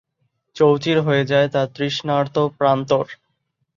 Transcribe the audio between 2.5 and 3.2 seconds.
প্রান্তর।